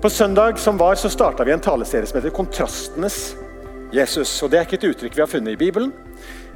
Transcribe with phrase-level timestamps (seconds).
[0.00, 3.34] På søndag som var, så starta vi en taleserie som heter 'Kontrastenes
[3.92, 4.42] Jesus'.
[4.42, 5.92] og Det er ikke et uttrykk vi har funnet i Bibelen.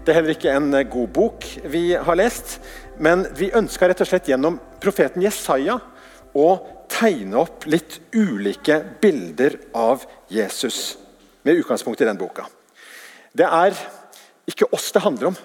[0.04, 2.60] Det er heller ikke en god bok vi har lest.
[2.98, 5.80] Men vi ønska rett og slett gjennom profeten Jesaja
[6.34, 10.98] å tegne opp litt ulike bilder av Jesus,
[11.42, 12.44] med utgangspunkt i den boka.
[13.32, 13.72] Det er
[14.46, 15.36] ikke oss det handler om.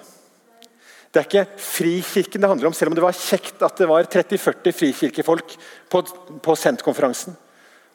[1.12, 4.02] Det er ikke Frikirken det handler om, selv om det var kjekt at det var
[4.04, 5.56] 30-40 frikirkefolk
[5.88, 6.02] på,
[6.42, 7.36] på Sent-konferansen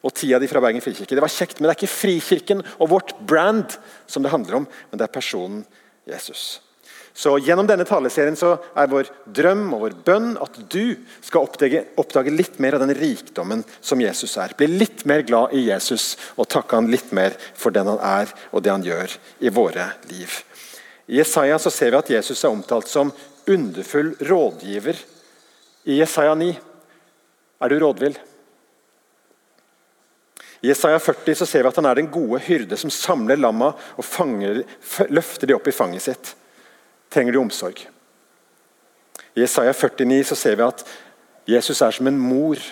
[0.02, 1.14] og tida di fra Bergen frikirke.
[1.14, 3.78] Det var kjekt, men det er ikke Frikirken og vårt brand
[4.10, 5.62] som det handler om, men det er personen
[6.08, 6.60] Jesus.
[7.14, 11.84] Så Gjennom denne taleserien så er vår drøm og vår bønn at du skal oppdage,
[12.00, 14.54] oppdage, litt mer av den rikdommen som Jesus er.
[14.56, 18.32] Bli litt mer glad i Jesus og takke han litt mer for den han er
[18.50, 20.40] og det han gjør i våre liv.
[21.12, 23.12] I Jesaja så ser vi at Jesus er omtalt som
[23.44, 24.96] underfull rådgiver.
[25.84, 26.52] I Jesaja 9
[27.62, 28.16] er du rådvill.
[30.62, 33.72] I Jesaja 40 så ser vi at han er den gode hyrde som samler lamma
[33.98, 34.62] og fanger,
[35.10, 36.34] løfter de opp i fanget sitt.
[37.10, 37.82] Trenger de omsorg?
[39.34, 40.84] I Jesaja 49 så ser vi at
[41.50, 42.62] Jesus er som en mor.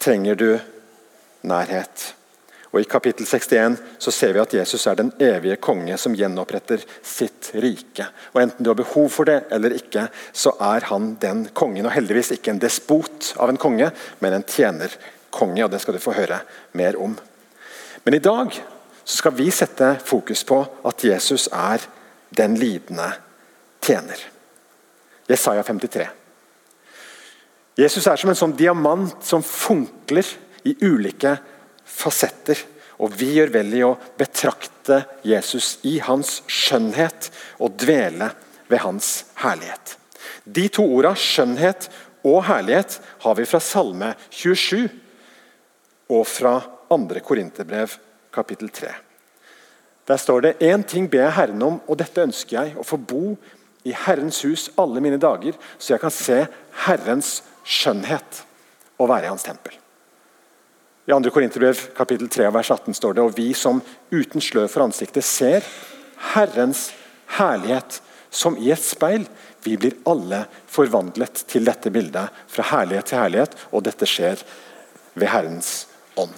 [0.00, 0.48] Trenger du
[1.48, 2.10] nærhet?
[2.70, 6.84] Og I kapittel 61 så ser vi at Jesus er den evige konge som gjenoppretter
[7.02, 8.06] sitt rike.
[8.34, 11.88] Og Enten du har behov for det eller ikke, så er han den kongen.
[11.88, 13.88] Og heldigvis ikke en despot av en konge,
[14.20, 14.94] men en tjener
[15.30, 16.42] konge, og det skal du få høre
[16.78, 17.16] mer om.
[18.04, 18.54] Men i dag
[19.04, 21.82] skal vi sette fokus på at Jesus er
[22.36, 23.10] den lidende
[23.82, 24.18] tjener.
[25.30, 26.08] Jesaja 53.
[27.78, 30.26] Jesus er som en sånn diamant som funkler
[30.66, 31.36] i ulike
[31.86, 32.58] fasetter.
[33.00, 37.30] Og vi gjør vel i å betrakte Jesus i hans skjønnhet
[37.62, 38.28] og dvele
[38.68, 39.96] ved hans herlighet.
[40.44, 41.88] De to orda, skjønnhet
[42.26, 44.90] og herlighet, har vi fra Salme 27,
[46.10, 46.58] og fra
[46.90, 47.20] 2.
[47.24, 47.94] Korinterbrev
[48.34, 48.90] kapittel 3.
[50.10, 52.98] Der står det én ting ber jeg Herren om, og dette ønsker jeg, å få
[52.98, 53.36] bo
[53.86, 56.40] i Herrens hus alle mine dager, så jeg kan se
[56.84, 58.42] Herrens skjønnhet
[58.98, 59.76] og være i hans tempel.
[61.06, 61.30] I 2.
[61.32, 63.80] Korinterbrev kapittel 3 vers 18 står det og vi som
[64.12, 65.66] uten slør for ansiktet ser
[66.34, 66.90] Herrens
[67.38, 68.00] herlighet
[68.30, 69.24] som i et speil.
[69.64, 74.42] Vi blir alle forvandlet til dette bildet, fra herlighet til herlighet, og dette skjer
[75.14, 76.34] ved Herrens ånd.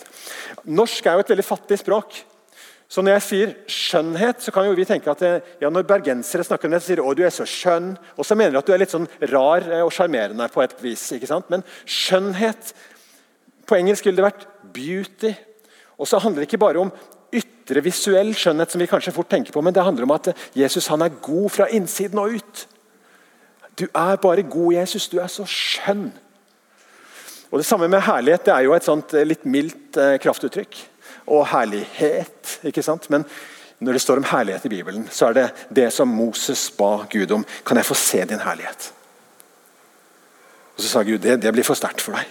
[0.68, 2.20] Norsk er jo et veldig fattig språk.
[2.92, 5.30] Så Når jeg sier skjønnhet, så kan jo vi tenke at det,
[5.62, 7.94] ja, når bergensere snakker om det, så sier de å, du er så skjønn.
[8.20, 10.74] Og så mener de at du er litt sånn rar eh, og sjarmerende på et
[10.84, 11.06] vis.
[11.16, 11.48] ikke sant?
[11.52, 12.74] Men skjønnhet
[13.64, 14.44] På engelsk ville det vært
[14.74, 15.30] beauty.
[15.96, 16.90] Og så handler det ikke bare om
[17.32, 20.90] ytre visuell skjønnhet, som vi kanskje fort tenker på, men det handler om at Jesus
[20.92, 22.66] han er god fra innsiden og ut.
[23.78, 25.08] Du er bare god, Jesus.
[25.08, 26.10] Du er så skjønn.
[27.52, 28.44] Og Det samme med herlighet.
[28.46, 30.78] Det er jo et sånt eh, litt mildt eh, kraftuttrykk.
[31.36, 32.58] Og herlighet.
[32.64, 33.10] ikke sant?
[33.12, 33.26] Men
[33.82, 37.34] når det står om herlighet i Bibelen, så er det det som Moses ba Gud
[37.36, 37.44] om.
[37.66, 38.92] Kan jeg få se din herlighet?
[40.76, 42.30] Og Så sa Gud det, det blir for sterkt for deg.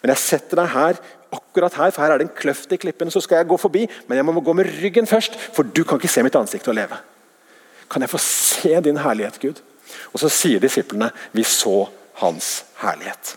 [0.00, 1.02] Men jeg setter deg her,
[1.34, 3.12] akkurat her, for her er det en kløft i klippen.
[3.12, 6.00] Så skal jeg gå forbi, men jeg må gå med ryggen først, for du kan
[6.00, 6.98] ikke se mitt ansikt og leve.
[7.90, 9.60] Kan jeg få se din herlighet, Gud?
[10.12, 11.84] Og Så sier disiplene vi så
[12.24, 13.36] hans herlighet.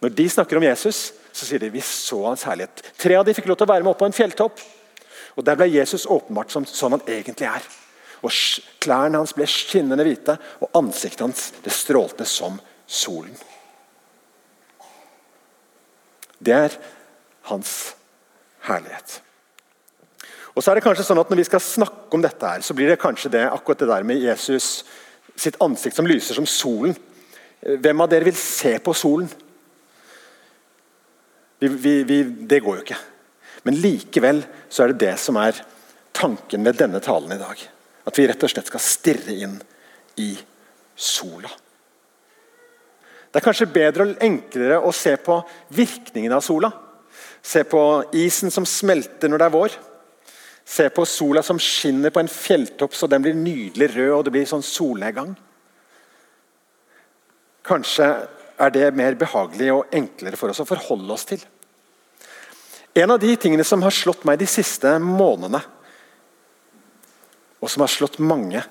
[0.00, 2.82] Når de snakker om Jesus, så sier de vi så hans herlighet.
[2.98, 4.62] Tre av de fikk lov til å være med opp på en fjelltopp.
[5.38, 7.66] Og Der ble Jesus åpenbart som sånn han egentlig er.
[8.22, 8.34] Og
[8.82, 13.34] Klærne hans ble skinnende hvite, og ansiktet hans det strålte som solen.
[16.38, 16.74] Det er
[17.50, 17.72] hans
[18.66, 19.20] herlighet.
[20.54, 22.74] Og så er det kanskje sånn at Når vi skal snakke om dette, her, så
[22.74, 24.84] blir det kanskje det akkurat det der med Jesus
[25.38, 26.96] sitt ansikt som lyser som solen.
[27.62, 29.28] Hvem av dere vil se på solen?
[31.58, 33.00] Vi, vi, vi, det går jo ikke.
[33.66, 35.58] Men likevel så er det det som er
[36.14, 37.62] tanken ved denne talen i dag.
[38.06, 39.56] At vi rett og slett skal stirre inn
[40.22, 40.30] i
[40.98, 41.50] sola.
[43.28, 45.36] Det er kanskje bedre og enklere å se på
[45.76, 46.70] virkningen av sola.
[47.44, 47.82] Se på
[48.16, 49.76] isen som smelter når det er vår.
[50.68, 54.34] Se på sola som skinner på en fjelltopp så den blir nydelig rød og det
[54.34, 55.34] blir sånn solnedgang.
[57.68, 58.08] Kanskje
[58.58, 61.42] er det mer behagelig og enklere for oss å forholde oss til.
[62.98, 65.60] En av de tingene som har slått meg de siste månedene,
[67.58, 68.62] og som har slått mange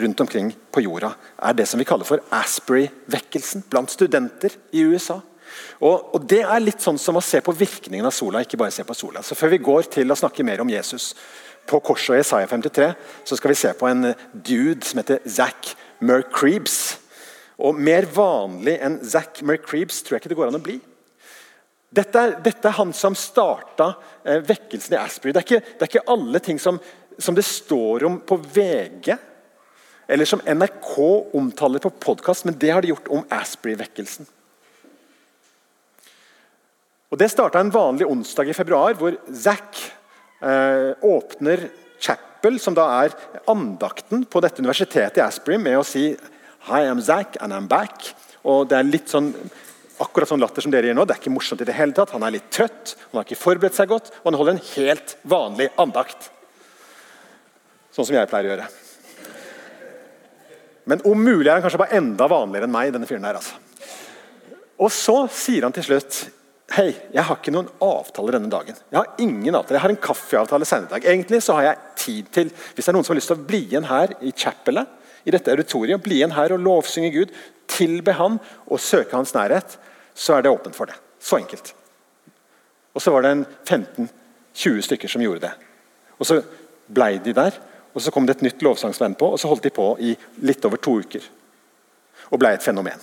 [0.00, 1.12] rundt omkring på jorda,
[1.42, 5.20] er det som vi kaller for Asprey-vekkelsen blant studenter i USA.
[5.82, 8.74] Og, og, Det er litt sånn som å se på virkningen av sola, ikke bare
[8.74, 9.22] se på sola.
[9.22, 11.12] Så Før vi går til å snakke mer om Jesus
[11.68, 12.88] på korset og Jesaja 53,
[13.24, 17.01] så skal vi se på en dude som heter Zack Mercreebs.
[17.60, 20.78] Og Mer vanlig enn Zack McCreebs tror jeg ikke det går an å bli.
[21.92, 23.90] Dette er, dette er han som starta
[24.24, 25.34] eh, vekkelsen i Asbury.
[25.34, 26.78] Det er ikke, det er ikke alle ting som,
[27.20, 29.12] som, det står om på VG,
[30.08, 30.94] eller som NRK
[31.36, 34.30] omtaler på podkast, men det har de gjort om Asbury-vekkelsen.
[37.12, 39.84] Og Det starta en vanlig onsdag i februar, hvor Zack
[40.40, 41.68] eh, åpner
[42.00, 43.12] Chapel, som da er
[43.52, 46.08] andakten på dette universitetet i Asbury, med å si
[46.64, 48.12] Hi, I'm Zack, and I'm back.
[48.46, 49.32] Og det er litt sånn
[50.02, 51.06] akkurat sånn latter som dere gjør nå.
[51.10, 52.12] Det er ikke morsomt i det hele tatt.
[52.14, 55.16] Han er litt trøtt, han har ikke forberedt seg godt, og han holder en helt
[55.26, 56.28] vanlig andakt.
[57.90, 58.68] Sånn som jeg pleier å gjøre.
[60.86, 62.94] Men om mulig er han kanskje bare enda vanligere enn meg.
[62.94, 63.58] denne fyren her, altså.
[64.78, 66.22] Og så sier han til slutt
[66.72, 68.78] Hei, jeg har ikke noen avtale denne dagen.
[68.88, 69.76] Jeg har ingen avtale.
[69.76, 71.08] Jeg har en kaffeavtale senere i dag.
[71.10, 73.46] Egentlig så har jeg tid til Hvis det er noen som har lyst til å
[73.50, 74.88] bli igjen her i chapelet,
[75.24, 77.34] i dette auditoriet, bli igjen her og lovsynge Gud,
[77.70, 79.78] tilbe Han og søke Hans nærhet,
[80.14, 80.96] så er det åpent for det.
[81.22, 81.74] Så enkelt.
[82.92, 85.52] Og så var det en 15-20 stykker som gjorde det.
[86.18, 86.40] Og så
[86.92, 87.56] blei de der,
[87.92, 90.14] og så kom det et nytt lovsangsvenn på, og så holdt de på i
[90.44, 91.24] litt over to uker.
[92.32, 93.00] Og blei et fenomen.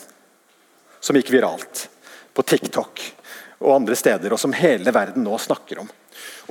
[1.00, 1.88] Som gikk viralt
[2.36, 3.02] på TikTok
[3.60, 5.90] og andre steder, og som hele verden nå snakker om.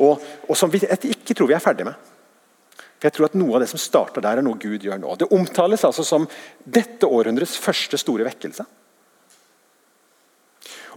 [0.05, 1.97] Og, og som vi ikke tror vi er ferdig med.
[2.99, 5.15] For jeg tror at Noe av det som starter der, er noe Gud gjør nå.
[5.19, 6.27] Det omtales altså som
[6.65, 8.67] dette århundrets første store vekkelse.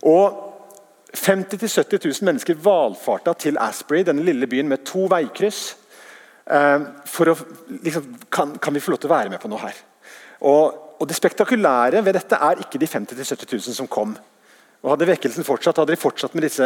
[0.09, 0.39] Og
[1.13, 5.75] 50 000-70 000 mennesker valfarta til Asbury, denne lille byen med to veikryss.
[6.45, 7.36] Eh, for å,
[7.83, 9.77] liksom, kan, kan, vi få lov til å være med på noe her?
[10.48, 14.15] Og, og Det spektakulære ved dette er ikke de 50 000-70 000 som kom.
[14.81, 16.65] Og Hadde vekkelsen fortsatt, hadde de fortsatt med disse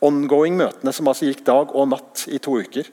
[0.00, 2.88] ongoing møtene som altså gikk dag og natt i to uker.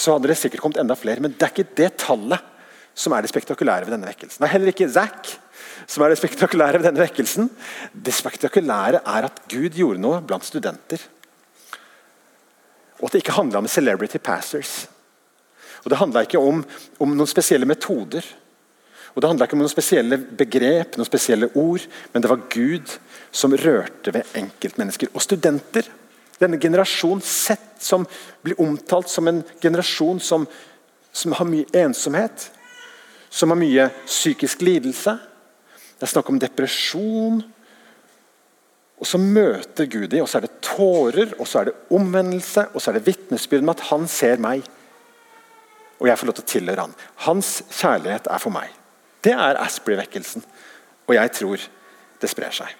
[0.00, 2.48] Så hadde det sikkert kommet enda flere, men det er ikke det tallet
[2.96, 4.40] som er det spektakulære ved denne vekkelsen.
[4.40, 5.34] Det er heller ikke Zack
[5.90, 7.48] som er det spektakulære ved denne vekkelsen.
[7.92, 11.02] Det spektakulære er at Gud gjorde noe blant studenter.
[13.00, 14.88] Og at det ikke handla om celebrity pastors.
[15.84, 16.64] Og Det handla ikke om,
[17.00, 18.26] om, noen spesielle metoder.
[19.14, 22.98] Og Det handla ikke om noen spesielle begrep, noen spesielle ord, men det var Gud
[23.32, 25.08] som rørte ved enkeltmennesker.
[25.14, 25.88] Og studenter,
[26.40, 28.06] denne generasjon sett som
[28.42, 30.46] blir omtalt som en generasjon som,
[31.12, 32.50] som har mye ensomhet,
[33.30, 35.18] som har mye psykisk lidelse,
[36.00, 37.42] det er snakk om depresjon.
[39.00, 42.66] Og Så møter Gud dem, og så er det tårer, og så er det omvendelse
[42.72, 44.64] og så er det vitnesbyrd om at han ser meg.
[46.00, 46.94] Og jeg får lov til å tilhøre han.
[47.28, 48.72] Hans kjærlighet er for meg.
[49.20, 50.44] Det er Asprey-vekkelsen,
[51.08, 51.64] Og jeg tror
[52.20, 52.79] det sprer seg.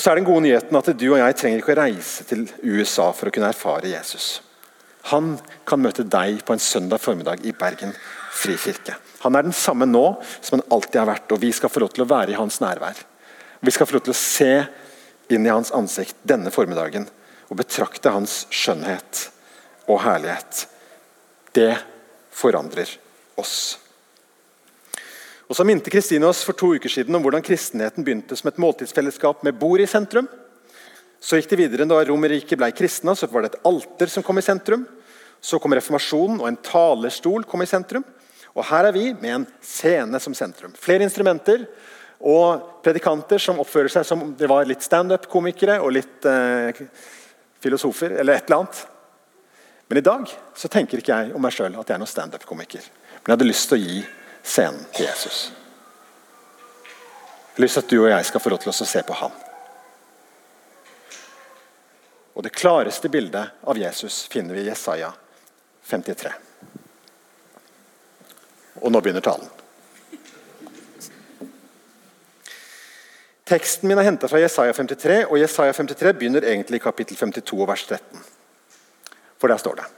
[0.00, 2.46] Og så er Den gode nyheten at du og jeg trenger ikke å reise til
[2.64, 4.38] USA for å kunne erfare Jesus.
[5.10, 5.34] Han
[5.68, 7.92] kan møte deg på en søndag formiddag i Bergen
[8.32, 8.94] frikirke.
[9.26, 10.06] Han er den samme nå
[10.40, 12.62] som han alltid har vært, og vi skal få lov til å være i hans
[12.64, 12.96] nærvær.
[13.60, 14.48] Vi skal få lov til å se
[15.36, 17.04] inn i hans ansikt denne formiddagen
[17.50, 19.26] og betrakte hans skjønnhet
[19.84, 20.64] og herlighet.
[21.52, 21.74] Det
[22.40, 22.96] forandrer
[23.36, 23.76] oss.
[25.50, 28.58] Og Så minte Kristine oss for to uker siden om hvordan kristenheten begynte som et
[28.62, 30.28] måltidsfellesskap med bord i sentrum.
[31.18, 34.38] Så gikk det videre Da Romerriket ble kristna, så var det et alter som kom
[34.38, 34.84] i sentrum.
[35.42, 38.04] Så kom reformasjonen, og en talerstol kom i sentrum.
[38.54, 40.70] Og Her er vi med en scene som sentrum.
[40.78, 41.66] Flere instrumenter
[42.20, 46.78] og predikanter som oppfører seg som om det var litt standup-komikere og litt eh,
[47.58, 48.86] filosofer eller et eller annet.
[49.90, 52.86] Men i dag så tenker ikke jeg om meg sjøl at jeg er noen standup-komiker.
[53.18, 54.00] Men jeg hadde lyst til å gi
[54.50, 55.52] scenen til Jesus.
[57.50, 59.16] Jeg har lyst til at du og jeg skal få lov til å se på
[59.20, 59.32] ham.
[62.34, 65.12] Og Det klareste bildet av Jesus finner vi i Jesaja
[65.90, 66.32] 53.
[68.80, 69.50] Og nå begynner talen.
[73.50, 77.66] Teksten min er henta fra Jesaja 53, og Jesaja 53 begynner egentlig i kapittel 52
[77.66, 78.22] vers 13.
[79.42, 79.88] For der står det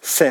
[0.00, 0.30] Se,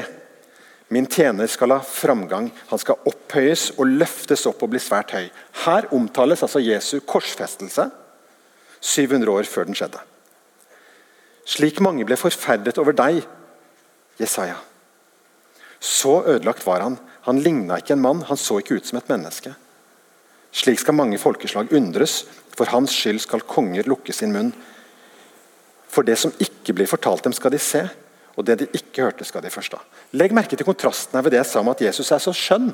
[0.90, 5.28] min tjener skal ha framgang, han skal opphøyes og løftes opp og bli svært høy.
[5.66, 7.90] Her omtales altså Jesu korsfestelse
[8.80, 10.02] 700 år før den skjedde.
[11.50, 13.22] Slik mange ble forferdet over deg,
[14.20, 14.58] Jesaja.
[15.80, 16.98] Så ødelagt var han
[17.30, 19.52] han ligna ikke en mann, han så ikke ut som et menneske.
[20.56, 22.24] Slik skal mange folkeslag undres,
[22.58, 24.50] for hans skyld skal konger lukke sin munn.
[25.90, 27.84] For det som ikke blir fortalt dem, skal de se,
[28.40, 29.78] og det de ikke hørte, skal de forstå.
[30.16, 32.70] Legg merke til kontrasten her ved det jeg sa om at Jesus er så skjønn.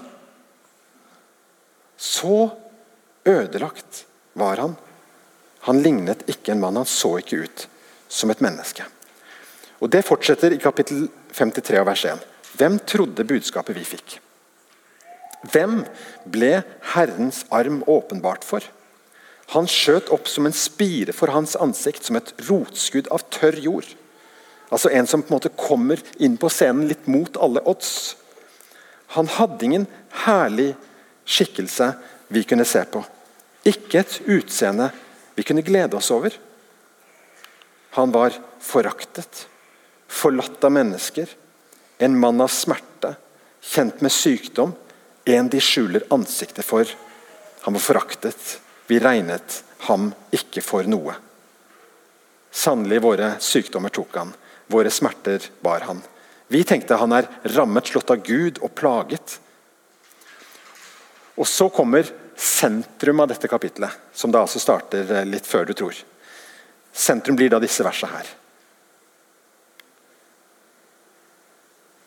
[1.97, 2.51] Så
[3.25, 4.03] ødelagt
[4.37, 4.75] var han.
[5.65, 7.65] Han lignet ikke en mann, han så ikke ut
[8.07, 8.85] som et menneske.
[9.81, 12.21] Og Det fortsetter i kapittel 53 vers 1.
[12.55, 14.19] Hvem trodde budskapet vi fikk?
[15.51, 15.81] Hvem
[16.29, 16.61] ble
[16.93, 18.61] Herrens arm åpenbart for?
[19.53, 23.89] Han skjøt opp som en spire for hans ansikt, som et rotskudd av tørr jord.
[24.69, 28.15] Altså En som på en måte kommer inn på scenen litt mot alle odds.
[29.15, 29.87] Han hadde ingen
[30.25, 30.73] herlig
[31.25, 31.91] skikkelse
[32.27, 33.03] vi kunne se på.
[33.65, 34.89] Ikke et utseende
[35.35, 36.33] vi kunne glede oss over.
[37.95, 39.47] Han var foraktet,
[40.07, 41.29] forlatt av mennesker,
[41.97, 43.15] en mann av smerte,
[43.61, 44.73] kjent med sykdom,
[45.25, 46.89] en de skjuler ansiktet for.
[47.61, 51.15] Han var foraktet, vi regnet ham ikke for noe.
[52.51, 54.33] Sannelig våre sykdommer tok han,
[54.67, 56.01] våre smerter bar han.
[56.47, 59.39] Vi tenkte han er rammet, slått av Gud og plaget.
[61.35, 65.95] Og Så kommer sentrum av dette kapitlet, som da altså starter litt før du tror.
[66.93, 68.29] Sentrum blir da disse versene her.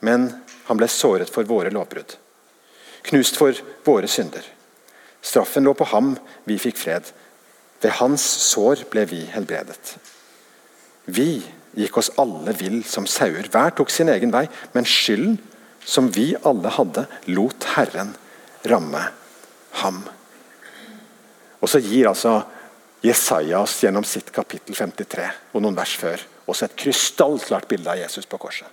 [0.00, 0.28] Men
[0.68, 2.14] han ble såret for våre lovbrudd,
[3.08, 4.44] knust for våre synder.
[5.20, 7.08] Straffen lå på ham, vi fikk fred.
[7.82, 9.96] Ved hans sår ble vi helbredet.
[11.04, 11.42] Vi
[11.76, 13.48] gikk oss alle vill som sauer.
[13.52, 14.46] Hver tok sin egen vei.
[14.74, 15.38] Men skylden
[15.84, 18.14] som vi alle hadde, lot Herren
[18.68, 19.02] ramme
[19.82, 20.02] ham.
[21.58, 22.40] Og så gir altså
[23.04, 28.26] Jesaja gjennom sitt kapittel 53 og noen vers før også et krystallklart bilde av Jesus
[28.26, 28.66] på korset.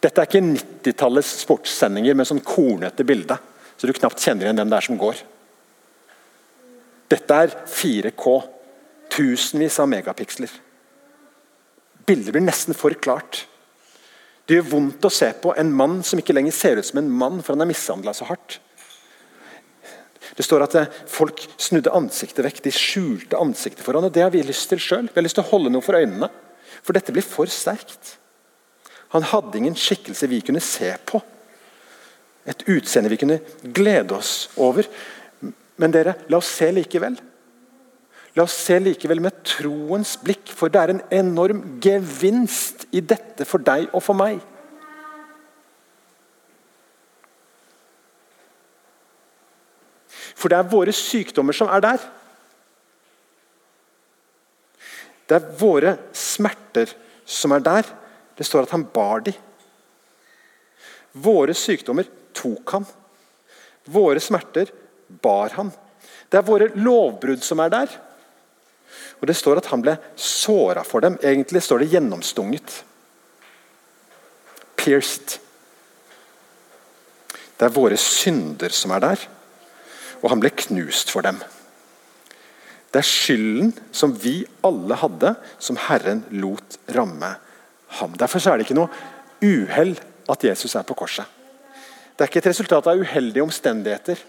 [0.00, 3.38] Dette er ikke 90-tallets sportssendinger med sånn kornete bilde,
[3.76, 5.22] så du knapt kjenner igjen hvem det er som går.
[7.12, 8.36] Dette er 4K.
[9.16, 10.50] Tusenvis av megapiksler.
[12.06, 13.44] Bildet blir nesten for klart.
[14.46, 17.10] Det gjør vondt å se på en mann som ikke lenger ser ut som en
[17.10, 18.60] mann, for han er mishandla så hardt.
[20.36, 22.60] Det står at eh, folk snudde ansiktet vekk.
[22.66, 25.08] De skjulte ansiktet for han, og Det har vi lyst til sjøl.
[25.08, 26.28] Vi har lyst til å holde noe for øynene.
[26.84, 28.16] For dette blir for sterkt.
[29.14, 31.22] Han hadde ingen skikkelse vi kunne se på.
[32.46, 33.40] Et utseende vi kunne
[33.74, 34.86] glede oss over.
[35.80, 37.18] Men dere, la oss se likevel.
[38.36, 43.46] La oss se likevel med troens blikk, for det er en enorm gevinst i dette
[43.48, 44.42] for deg og for meg.
[50.36, 52.02] For det er våre sykdommer som er der.
[55.26, 56.92] Det er våre smerter
[57.24, 57.88] som er der.
[58.36, 59.32] Det står at han bar de.
[61.16, 62.04] Våre sykdommer
[62.36, 62.84] tok han.
[63.88, 64.70] Våre smerter
[65.24, 65.72] bar han.
[66.28, 67.96] Det er våre lovbrudd som er der.
[69.20, 71.18] Og Det står at han ble såra for dem.
[71.22, 72.82] Egentlig står det gjennomstunget.
[74.76, 75.38] Pierced.
[77.56, 79.22] Det er våre synder som er der,
[80.20, 81.38] og han ble knust for dem.
[82.92, 87.32] Det er skylden som vi alle hadde, som Herren lot ramme
[87.98, 88.14] ham.
[88.16, 88.92] Derfor er det ikke noe
[89.44, 89.96] uhell
[90.28, 91.24] at Jesus er på korset.
[92.16, 94.20] Det er ikke et resultat av uheldige omstendigheter.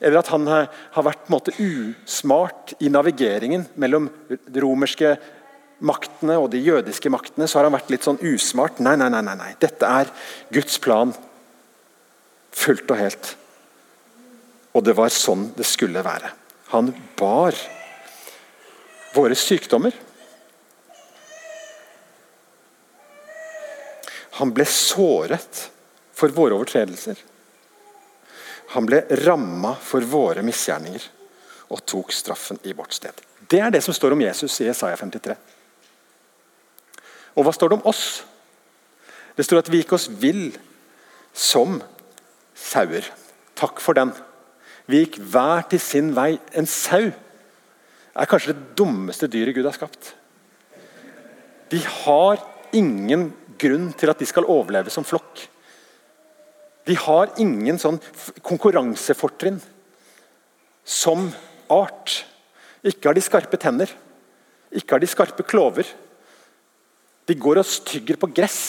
[0.00, 5.16] Eller at han har vært måte usmart i navigeringen mellom de romerske
[5.78, 7.48] maktene og de jødiske maktene.
[7.48, 8.80] så har han vært litt sånn usmart.
[8.82, 9.08] Nei, nei.
[9.08, 9.52] nei, nei.
[9.60, 10.10] Dette er
[10.54, 11.14] Guds plan
[12.54, 13.32] fullt og helt.
[14.74, 16.30] Og det var sånn det skulle være.
[16.74, 17.56] Han bar
[19.14, 19.94] våre sykdommer.
[24.38, 25.64] Han ble såret
[26.14, 27.18] for våre overtredelser.
[28.74, 31.04] Han ble ramma for våre misgjerninger
[31.72, 33.12] og tok straffen i vårt sted.
[33.48, 35.36] Det er det som står om Jesus i Isaiah 53.
[37.38, 38.02] Og hva står det om oss?
[39.36, 40.50] Det står at vi gikk oss vill
[41.32, 41.78] som
[42.58, 43.06] sauer.
[43.58, 44.12] Takk for den.
[44.90, 46.32] Vi gikk hver til sin vei.
[46.56, 50.14] En sau er kanskje det dummeste dyret Gud har skapt.
[51.70, 52.40] De har
[52.74, 55.46] ingen grunn til at de skal overleve som flokk.
[56.88, 57.98] De har ingen sånn
[58.40, 59.60] konkurransefortrinn
[60.88, 61.28] som
[61.68, 62.22] art.
[62.80, 63.92] Ikke har de skarpe tenner.
[64.72, 65.88] Ikke har de skarpe klover.
[67.28, 68.62] De går og stygger på gress.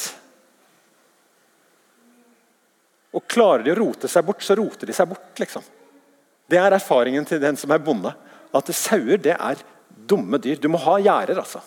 [3.15, 5.31] Og Klarer de å rote seg bort, så roter de seg bort.
[5.39, 5.63] liksom.
[6.49, 8.11] Det er erfaringen til den som er bonde.
[8.53, 9.63] At sauer det er
[10.09, 10.59] dumme dyr.
[10.59, 11.61] Du må ha gjerder, altså.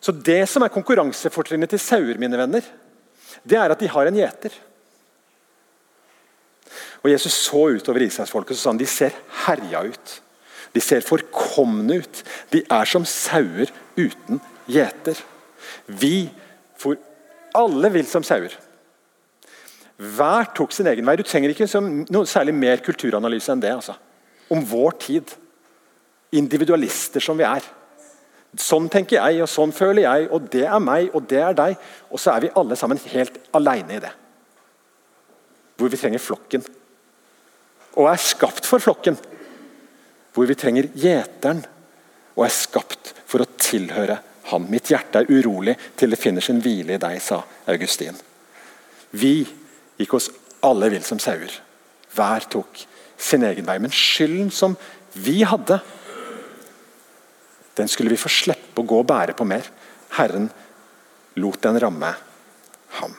[0.00, 2.62] Så Det som er konkurransefortrinnet til sauer, mine venner,
[3.44, 4.54] det er at de har en gjeter.
[7.02, 9.16] Og Jesus så utover Israelsfolket og sa han, de ser
[9.46, 10.18] herja ut.
[10.72, 12.22] De ser forkomne ut.
[12.52, 14.40] De er som sauer uten
[14.70, 15.18] gjeter.
[15.86, 16.30] Vi
[16.78, 16.96] for
[17.58, 18.54] alle vil som sauer.
[20.02, 21.18] Hver tok sin egen vei.
[21.18, 23.74] Du trenger ikke noe særlig mer kulturanalyse enn det.
[23.74, 23.98] Altså.
[24.50, 25.34] Om vår tid.
[26.38, 27.66] Individualister som vi er.
[28.58, 31.76] Sånn tenker jeg, og sånn føler jeg, og det er meg, og det er deg.
[32.12, 34.10] Og så er vi alle sammen helt aleine i det.
[35.80, 36.64] Hvor vi trenger flokken
[37.98, 39.18] og er skapt for flokken.
[40.32, 41.58] hvor vi trenger gjeteren
[42.36, 44.18] og er skapt for å tilhøre
[44.50, 44.64] Han.
[44.68, 48.16] Mitt hjerte er urolig til det finner sin hvile i deg, sa Augustin.
[49.12, 49.46] Vi
[50.00, 50.30] gikk oss
[50.66, 51.52] alle vill som sauer.
[52.12, 52.82] Hver tok
[53.16, 53.78] sin egen vei.
[53.78, 54.74] Men skylden som
[55.14, 55.78] vi hadde,
[57.78, 59.68] den skulle vi få slippe å gå og bære på mer.
[60.18, 60.50] Herren
[61.40, 62.12] lot den ramme
[62.98, 63.14] ham.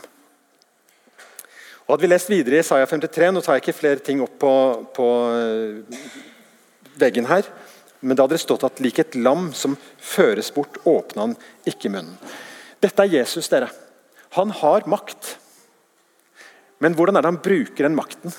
[1.84, 4.38] Og Hadde vi lest videre i Isaiah 53 Nå tar jeg ikke flere ting opp
[4.40, 4.54] på,
[4.96, 6.08] på eh,
[7.00, 7.48] veggen her.
[8.04, 11.36] Men det hadde stått at lik et lam som føres bort, åpna han
[11.68, 12.18] ikke munnen.
[12.84, 13.70] Dette er Jesus, dere.
[14.36, 15.38] Han har makt.
[16.84, 18.34] Men hvordan er det han bruker den makten?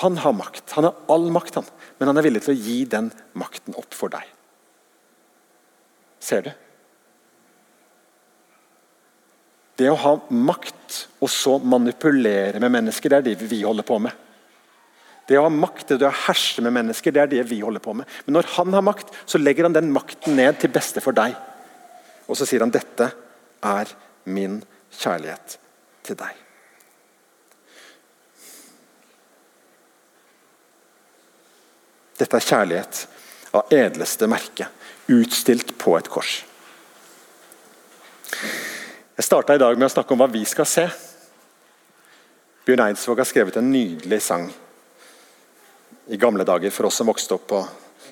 [0.00, 0.74] Han har makt.
[0.74, 1.70] Han har all makt, han.
[1.98, 4.26] men han er villig til å gi den makten opp for deg.
[6.18, 6.50] Ser du?
[9.74, 13.98] Det å ha makt og så manipulere med mennesker, det er det vi holder på
[14.02, 14.12] med.
[15.26, 17.94] Det å ha makt, det å herse med mennesker, det er det vi holder på
[17.96, 18.08] med.
[18.26, 21.34] Men når han har makt, så legger han den makten ned til beste for deg.
[22.28, 23.10] Og så sier han dette
[23.64, 23.92] er
[24.28, 24.60] min
[24.94, 25.58] kjærlighet
[26.04, 26.40] til deg.
[32.20, 33.04] Dette er kjærlighet
[33.56, 34.68] av edleste merke,
[35.10, 36.42] utstilt på et kors.
[39.24, 40.82] Jeg starta i dag med å snakke om hva vi skal se.
[42.68, 44.44] Bjørn Eidsvåg har skrevet en nydelig sang
[46.12, 47.62] i gamle dager for oss som vokste opp på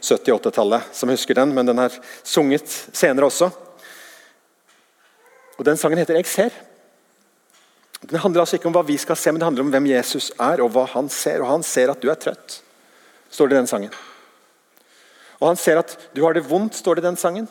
[0.01, 2.65] 70-80-tallet, som husker den, men den er sunget
[2.97, 3.51] senere også.
[5.59, 6.57] Og Den sangen heter 'Jeg ser'.
[8.09, 10.33] Den handler altså ikke om hva vi skal se, men det handler om hvem Jesus
[10.41, 11.43] er, og hva han ser.
[11.43, 12.63] Og han ser at du er trøtt
[13.29, 13.93] står det i den sangen.
[15.41, 17.49] Og Han ser at du har det vondt, står det i den sangen.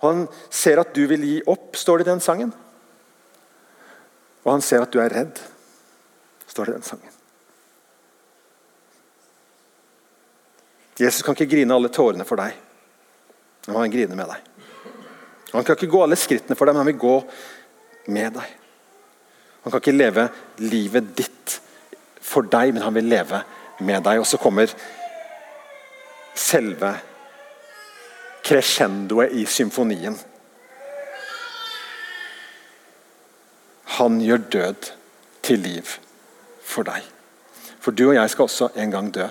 [0.00, 2.52] Og Han ser at du vil gi opp, står det i den sangen.
[4.46, 5.40] Og han ser at du er redd,
[6.46, 7.14] står det i den sangen.
[10.96, 12.54] Jesus kan ikke grine alle tårene for deg,
[13.66, 14.46] men han griner med deg.
[15.50, 17.16] Han kan ikke gå alle skrittene for deg, men han vil gå
[18.14, 18.54] med deg.
[19.64, 20.28] Han kan ikke leve
[20.62, 21.56] livet ditt
[22.22, 23.42] for deg, men han vil leve
[23.82, 24.22] med deg.
[24.22, 24.70] Og så kommer
[26.38, 26.92] selve
[28.46, 30.14] crescendoet i symfonien.
[33.98, 34.92] Han gjør død
[35.42, 35.96] til liv
[36.62, 37.02] for deg.
[37.82, 39.26] For du og jeg skal også en gang dø.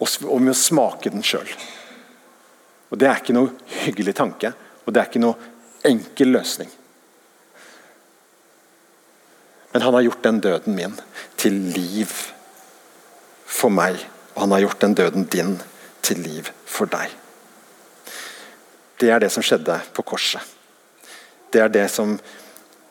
[0.00, 1.48] Og vi må smake den sjøl.
[2.94, 3.50] Det er ikke noe
[3.82, 4.52] hyggelig tanke,
[4.84, 5.52] og det er ikke noe
[5.84, 6.68] enkel løsning.
[9.72, 10.94] Men han har gjort den døden min
[11.40, 12.12] til liv
[13.44, 13.98] for meg.
[14.34, 15.56] Og han har gjort den døden din
[16.02, 17.12] til liv for deg.
[19.00, 20.42] Det er det som skjedde på korset.
[21.52, 22.16] Det er det som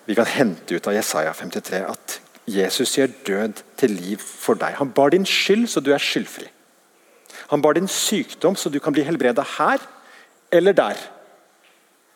[0.06, 1.84] vi kan hente ut av Jesaja 53.
[1.88, 4.75] At Jesus gjør død til liv for deg.
[4.79, 6.47] Han bar din skyld, så du er skyldfri.
[7.51, 9.84] Han bar din sykdom, så du kan bli helbreda her
[10.51, 10.99] eller der.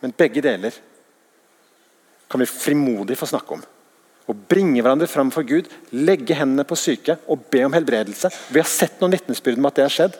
[0.02, 0.76] Men begge deler
[2.30, 3.64] kan vi frimodig få snakke om
[4.28, 8.32] og bringe hverandre fram for Gud, legge hendene på syke og be om helbredelse.
[8.52, 10.18] Vi har sett noen vitnesbyrd om at det har skjedd.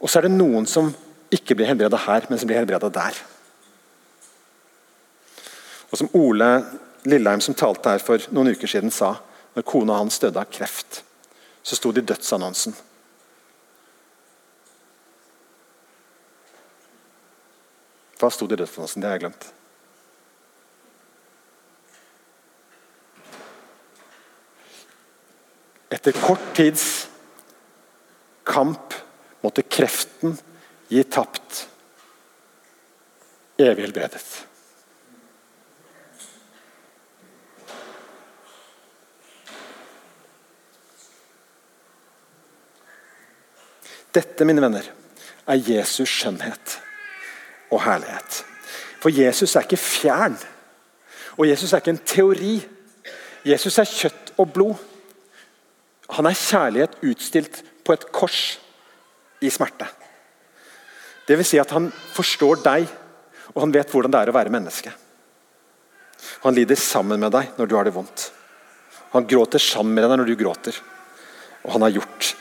[0.00, 0.88] Og så er det noen som
[1.34, 3.20] ikke blir helbreda her, men som blir helbreda der.
[5.90, 6.48] Og Som Ole
[7.08, 9.16] Lilleheim, som talte her for noen uker siden, sa
[9.54, 11.02] når kona hans døde av kreft,
[11.62, 12.76] så sto det i dødsannonsen
[18.18, 19.02] Hva sto det i dødsannonsen?
[19.02, 19.44] Det har jeg glemt.
[25.88, 27.08] Etter kort tids
[28.48, 28.94] kamp
[29.40, 30.36] måtte kreften
[30.88, 31.64] gi tapt.
[33.58, 34.26] Evig helbredet.
[44.14, 44.86] Dette, mine venner,
[45.48, 46.78] er Jesus' skjønnhet
[47.70, 48.44] og herlighet.
[49.02, 50.36] For Jesus er ikke fjern.
[51.38, 52.54] Og Jesus er ikke en teori.
[53.46, 54.74] Jesus er kjøtt og blod.
[56.16, 58.58] Han er kjærlighet utstilt på et kors
[59.44, 59.86] i smerte.
[61.28, 62.88] Det vil si at han forstår deg,
[63.52, 64.92] og han vet hvordan det er å være menneske.
[66.44, 68.30] Han lider sammen med deg når du har det vondt.
[69.12, 70.78] Han gråter sammen med deg når du gråter.
[71.64, 72.34] Og han har gjort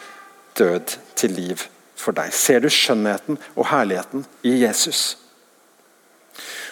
[0.58, 1.64] død til liv
[1.98, 2.34] for deg.
[2.34, 5.18] Ser du skjønnheten og herligheten i Jesus?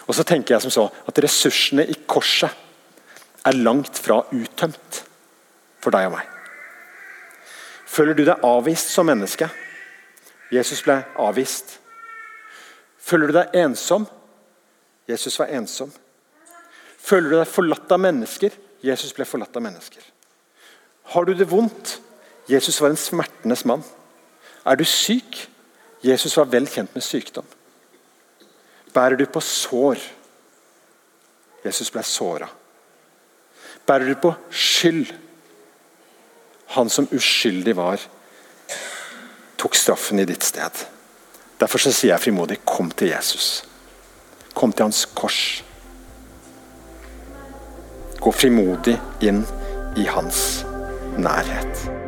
[0.05, 2.63] Og så tenker jeg som så at ressursene i korset
[3.45, 5.01] er langt fra uttømt
[5.81, 6.34] for deg og meg.
[7.95, 9.47] Føler du deg avvist som menneske?
[10.51, 11.77] Jesus ble avvist.
[12.99, 14.07] Føler du deg ensom?
[15.07, 15.93] Jesus var ensom.
[17.05, 18.55] Føler du deg forlatt av mennesker?
[18.83, 20.03] Jesus ble forlatt av mennesker.
[21.13, 21.99] Har du det vondt?
[22.49, 23.83] Jesus var en smertenes mann.
[24.65, 25.45] Er du syk?
[26.05, 27.45] Jesus var vel kjent med sykdom.
[28.93, 30.01] Bærer du på sår?
[31.65, 32.49] Jesus ble såra.
[33.85, 35.13] Bærer du på skyld?
[36.75, 38.01] Han som uskyldig var,
[39.55, 40.85] tok straffen i ditt sted.
[41.59, 43.63] Derfor så sier jeg frimodig kom til Jesus.
[44.55, 45.41] Kom til hans kors.
[48.19, 49.45] Gå frimodig inn
[49.95, 50.65] i hans
[51.15, 52.04] nærhet.